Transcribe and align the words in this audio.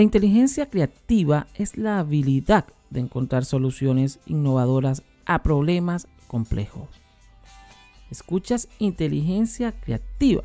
La 0.00 0.04
inteligencia 0.04 0.64
creativa 0.64 1.46
es 1.52 1.76
la 1.76 1.98
habilidad 1.98 2.64
de 2.88 3.00
encontrar 3.00 3.44
soluciones 3.44 4.18
innovadoras 4.24 5.02
a 5.26 5.42
problemas 5.42 6.08
complejos. 6.26 6.88
Escuchas 8.10 8.68
Inteligencia 8.78 9.72
Creativa, 9.72 10.44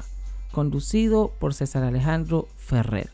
conducido 0.52 1.31
por 1.39 1.54
César 1.54 1.86
Alejandro 1.86 2.49
Ferrer. 2.57 3.12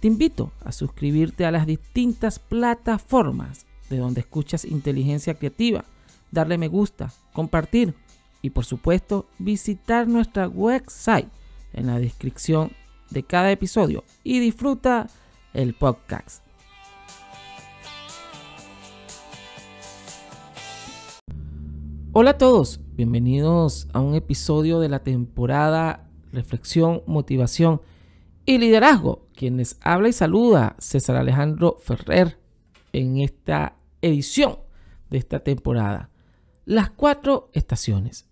Te 0.00 0.08
invito 0.08 0.52
a 0.62 0.70
suscribirte 0.70 1.46
a 1.46 1.50
las 1.50 1.66
distintas 1.66 2.38
plataformas 2.38 3.64
de 3.88 3.96
donde 3.96 4.20
escuchas 4.20 4.66
Inteligencia 4.66 5.32
Creativa, 5.32 5.86
darle 6.30 6.58
me 6.58 6.68
gusta, 6.68 7.10
compartir 7.32 7.94
y 8.42 8.50
por 8.50 8.66
supuesto 8.66 9.24
visitar 9.38 10.08
nuestra 10.08 10.46
website 10.46 11.30
en 11.72 11.86
la 11.86 11.98
descripción 11.98 12.72
de 13.08 13.22
cada 13.22 13.50
episodio 13.50 14.04
y 14.22 14.40
disfruta 14.40 15.08
el 15.54 15.74
podcast. 15.74 16.44
Hola 22.12 22.30
a 22.30 22.38
todos, 22.38 22.80
bienvenidos 22.92 23.88
a 23.92 24.00
un 24.00 24.14
episodio 24.14 24.78
de 24.78 24.88
la 24.88 25.00
temporada 25.00 26.08
Reflexión, 26.32 27.02
Motivación 27.06 27.80
y 28.44 28.58
Liderazgo. 28.58 29.26
Quienes 29.34 29.78
habla 29.80 30.08
y 30.08 30.12
saluda 30.12 30.76
César 30.78 31.16
Alejandro 31.16 31.78
Ferrer 31.80 32.38
en 32.92 33.18
esta 33.18 33.76
edición 34.02 34.58
de 35.10 35.18
esta 35.18 35.40
temporada. 35.40 36.10
Las 36.64 36.90
cuatro 36.90 37.50
estaciones. 37.52 38.28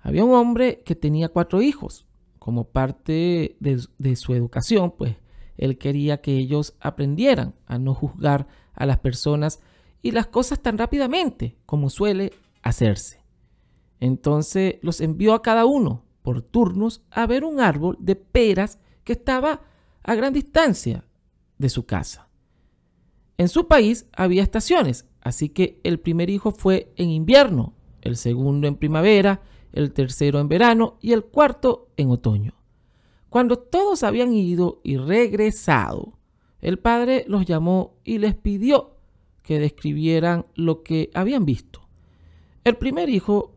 Había 0.00 0.24
un 0.24 0.34
hombre 0.34 0.82
que 0.84 0.94
tenía 0.94 1.28
cuatro 1.28 1.62
hijos. 1.62 2.06
Como 2.38 2.64
parte 2.64 3.56
de, 3.60 3.84
de 3.98 4.16
su 4.16 4.34
educación, 4.34 4.94
pues 4.96 5.16
él 5.60 5.76
quería 5.76 6.22
que 6.22 6.38
ellos 6.38 6.74
aprendieran 6.80 7.54
a 7.66 7.78
no 7.78 7.94
juzgar 7.94 8.48
a 8.72 8.86
las 8.86 8.98
personas 8.98 9.60
y 10.00 10.12
las 10.12 10.26
cosas 10.26 10.60
tan 10.60 10.78
rápidamente 10.78 11.58
como 11.66 11.90
suele 11.90 12.32
hacerse. 12.62 13.22
Entonces 14.00 14.76
los 14.80 15.02
envió 15.02 15.34
a 15.34 15.42
cada 15.42 15.66
uno 15.66 16.02
por 16.22 16.40
turnos 16.40 17.02
a 17.10 17.26
ver 17.26 17.44
un 17.44 17.60
árbol 17.60 17.98
de 18.00 18.16
peras 18.16 18.78
que 19.04 19.12
estaba 19.12 19.60
a 20.02 20.14
gran 20.14 20.32
distancia 20.32 21.04
de 21.58 21.68
su 21.68 21.84
casa. 21.84 22.30
En 23.36 23.48
su 23.48 23.68
país 23.68 24.06
había 24.16 24.42
estaciones, 24.42 25.04
así 25.20 25.50
que 25.50 25.78
el 25.84 26.00
primer 26.00 26.30
hijo 26.30 26.52
fue 26.52 26.94
en 26.96 27.10
invierno, 27.10 27.74
el 28.00 28.16
segundo 28.16 28.66
en 28.66 28.76
primavera, 28.76 29.42
el 29.74 29.92
tercero 29.92 30.40
en 30.40 30.48
verano 30.48 30.96
y 31.02 31.12
el 31.12 31.24
cuarto 31.24 31.90
en 31.98 32.10
otoño. 32.10 32.59
Cuando 33.30 33.60
todos 33.60 34.02
habían 34.02 34.34
ido 34.34 34.80
y 34.82 34.96
regresado, 34.96 36.18
el 36.60 36.80
padre 36.80 37.24
los 37.28 37.46
llamó 37.46 37.94
y 38.04 38.18
les 38.18 38.34
pidió 38.34 38.96
que 39.44 39.60
describieran 39.60 40.46
lo 40.56 40.82
que 40.82 41.10
habían 41.14 41.44
visto. 41.44 41.88
El 42.64 42.76
primer 42.76 43.08
hijo 43.08 43.54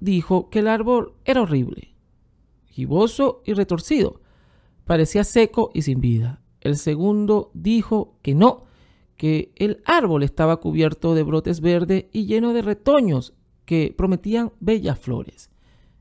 dijo 0.00 0.50
que 0.50 0.58
el 0.58 0.66
árbol 0.66 1.14
era 1.24 1.42
horrible, 1.42 1.94
giboso 2.66 3.42
y 3.46 3.54
retorcido, 3.54 4.20
parecía 4.84 5.22
seco 5.22 5.70
y 5.72 5.82
sin 5.82 6.00
vida. 6.00 6.42
El 6.60 6.76
segundo 6.76 7.52
dijo 7.54 8.18
que 8.22 8.34
no, 8.34 8.64
que 9.16 9.52
el 9.54 9.82
árbol 9.84 10.24
estaba 10.24 10.56
cubierto 10.56 11.14
de 11.14 11.22
brotes 11.22 11.60
verdes 11.60 12.06
y 12.10 12.26
lleno 12.26 12.52
de 12.52 12.62
retoños 12.62 13.34
que 13.66 13.94
prometían 13.96 14.52
bellas 14.58 14.98
flores. 14.98 15.48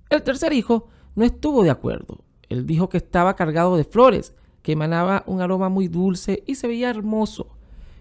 El 0.10 0.24
tercer 0.24 0.54
hijo 0.54 0.88
no 1.14 1.24
estuvo 1.24 1.64
de 1.64 1.70
acuerdo 1.70 2.25
él 2.50 2.66
dijo 2.66 2.90
que 2.90 2.98
estaba 2.98 3.36
cargado 3.36 3.78
de 3.78 3.84
flores, 3.84 4.34
que 4.62 4.74
emanaba 4.74 5.24
un 5.28 5.42
aroma 5.42 5.70
muy 5.70 5.88
dulce 5.88 6.44
y 6.46 6.56
se 6.56 6.68
veía 6.68 6.90
hermoso. 6.90 7.56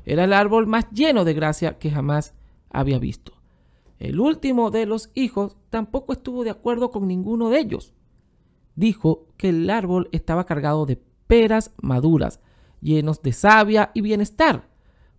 Era 0.05 0.25
el 0.25 0.33
árbol 0.33 0.67
más 0.67 0.91
lleno 0.91 1.25
de 1.25 1.35
gracia 1.35 1.79
que 1.79 1.91
jamás 1.91 2.35
había 2.71 2.99
visto. 2.99 3.33
El 3.99 4.21
último 4.21 4.71
de 4.71 4.87
los 4.87 5.11
hijos 5.15 5.57
tampoco 5.71 6.13
estuvo 6.13 6.45
de 6.45 6.51
acuerdo 6.51 6.91
con 6.91 7.07
ninguno 7.07 7.49
de 7.49 7.61
ellos. 7.61 7.95
Dijo 8.75 9.29
que 9.37 9.51
el 9.51 9.71
árbol 9.71 10.09
estaba 10.13 10.45
cargado 10.45 10.85
de 10.85 11.01
peras 11.27 11.73
maduras, 11.81 12.41
llenos 12.81 13.23
de 13.23 13.33
savia 13.33 13.91
y 13.95 14.01
bienestar. 14.01 14.69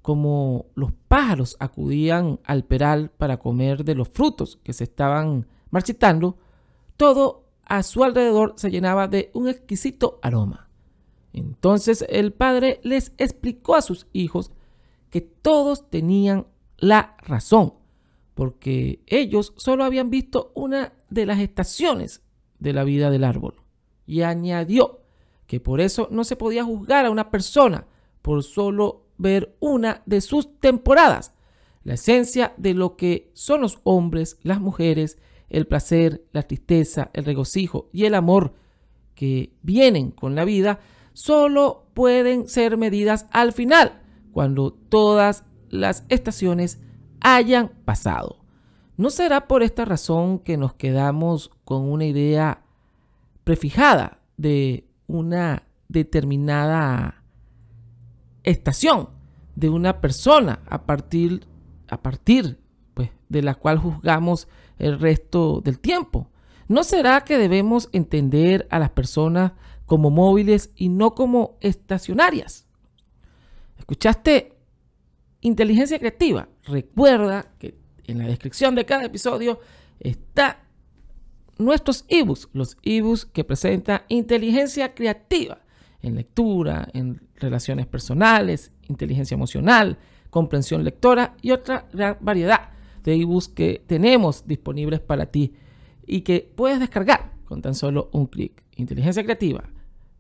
Como 0.02 0.68
los 0.76 0.92
pájaros 1.08 1.58
acudían 1.60 2.40
al 2.44 2.64
peral 2.64 3.10
para 3.18 3.38
comer 3.38 3.86
de 3.86 3.96
los 3.96 4.10
frutos 4.10 4.60
que 4.64 4.74
se 4.74 4.84
estaban 4.84 5.48
marchitando, 5.72 6.38
todo 6.96 7.45
a 7.66 7.84
su 7.84 8.04
alrededor 8.04 8.54
se 8.58 8.72
llenaba 8.72 9.08
de 9.08 9.32
un 9.34 9.48
exquisito 9.48 10.20
aroma. 10.22 10.70
Entonces 11.34 12.06
el 12.10 12.32
padre 12.32 12.80
les 12.84 13.12
explicó 13.18 13.76
a 13.76 13.82
sus 13.82 14.08
hijos 14.14 14.52
que 15.10 15.22
todos 15.22 15.90
tenían 15.90 16.48
la 16.78 17.18
razón, 17.22 17.74
porque 18.34 19.02
ellos 19.08 19.54
solo 19.58 19.84
habían 19.84 20.10
visto 20.10 20.52
una 20.56 20.94
de 21.10 21.26
las 21.26 21.40
estaciones 21.40 22.22
de 22.60 22.74
la 22.74 22.84
vida 22.84 23.10
del 23.10 23.24
árbol. 23.24 23.56
Y 24.06 24.22
añadió 24.22 25.02
que 25.48 25.60
por 25.60 25.82
eso 25.82 26.08
no 26.12 26.24
se 26.24 26.36
podía 26.36 26.64
juzgar 26.64 27.06
a 27.06 27.12
una 27.12 27.32
persona 27.32 27.88
por 28.22 28.44
solo 28.44 29.06
ver 29.18 29.56
una 29.60 30.04
de 30.06 30.22
sus 30.22 30.60
temporadas. 30.60 31.34
La 31.84 31.94
esencia 31.94 32.54
de 32.58 32.74
lo 32.74 32.96
que 32.96 33.32
son 33.34 33.62
los 33.62 33.80
hombres, 33.84 34.40
las 34.42 34.60
mujeres 34.60 35.18
el 35.50 35.68
placer, 35.68 36.26
la 36.32 36.44
tristeza, 36.44 37.10
el 37.14 37.26
regocijo 37.26 37.90
y 37.92 38.06
el 38.06 38.16
amor 38.16 38.54
que 39.14 39.54
vienen 39.62 40.12
con 40.12 40.36
la 40.36 40.46
vida 40.46 40.80
solo 41.14 41.88
pueden 41.94 42.48
ser 42.48 42.78
medidas 42.78 43.28
al 43.32 43.54
final, 43.54 44.02
cuando 44.32 44.74
todas 44.74 45.46
las 45.70 46.04
estaciones 46.10 46.80
hayan 47.22 47.72
pasado. 47.86 48.40
¿No 48.98 49.10
será 49.10 49.48
por 49.48 49.64
esta 49.64 49.86
razón 49.86 50.40
que 50.40 50.58
nos 50.58 50.74
quedamos 50.74 51.52
con 51.64 51.90
una 51.90 52.06
idea 52.06 52.62
prefijada 53.44 54.20
de 54.38 54.88
una 55.08 55.64
determinada 55.88 57.24
estación 58.44 59.10
de 59.56 59.70
una 59.70 60.02
persona 60.02 60.60
a 60.68 60.86
partir, 60.86 61.46
a 61.88 62.02
partir 62.02 62.60
pues, 62.96 63.12
de 63.30 63.44
la 63.44 63.54
cual 63.54 63.78
juzgamos 63.78 64.48
el 64.80 65.00
resto 65.00 65.62
del 65.62 65.80
tiempo. 65.80 66.28
¿No 66.68 66.84
será 66.84 67.22
que 67.22 67.38
debemos 67.38 67.90
entender 67.92 68.68
a 68.72 68.80
las 68.80 68.90
personas 68.90 69.52
como 69.86 70.10
móviles 70.10 70.72
y 70.76 70.90
no 70.90 71.14
como 71.14 71.58
estacionarias? 71.62 72.66
¿Escuchaste 73.78 74.58
inteligencia 75.42 76.00
creativa? 76.00 76.50
Recuerda 76.64 77.52
que 77.60 77.78
en 78.08 78.18
la 78.18 78.26
descripción 78.26 78.74
de 78.74 78.86
cada 78.86 79.04
episodio 79.04 79.60
está 80.00 80.64
nuestros 81.58 82.06
ebooks, 82.08 82.50
los 82.54 82.78
ebooks 82.82 83.26
que 83.26 83.44
presenta 83.44 84.06
inteligencia 84.08 84.96
creativa 84.96 85.60
en 86.02 86.16
lectura, 86.16 86.88
en 86.94 87.28
relaciones 87.36 87.86
personales, 87.86 88.72
inteligencia 88.88 89.36
emocional, 89.36 89.98
comprensión 90.30 90.84
lectora 90.84 91.36
y 91.42 91.52
otra 91.52 91.88
gran 91.94 92.18
variedad 92.22 92.75
que 93.56 93.84
tenemos 93.86 94.48
disponibles 94.48 95.00
para 95.00 95.28
ti 95.28 95.54
y 96.06 96.22
que 96.22 96.52
puedes 96.56 96.80
descargar 96.80 97.34
con 97.46 97.62
tan 97.62 97.76
solo 97.76 98.10
un 98.12 98.28
clic. 98.28 98.64
Inteligencia 98.76 99.24
creativa. 99.24 99.70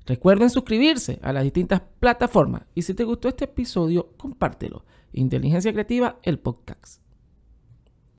Recuerden 0.05 0.49
suscribirse 0.49 1.19
a 1.23 1.33
las 1.33 1.43
distintas 1.43 1.81
plataformas 1.99 2.63
y 2.75 2.83
si 2.83 2.93
te 2.93 3.03
gustó 3.03 3.27
este 3.27 3.45
episodio, 3.45 4.09
compártelo. 4.17 4.85
Inteligencia 5.13 5.73
creativa, 5.73 6.19
el 6.23 6.37
podcast. 6.37 7.04